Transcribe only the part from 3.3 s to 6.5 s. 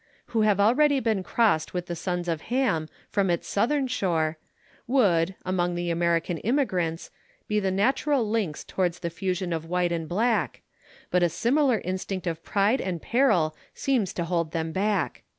southern shore, would, among the American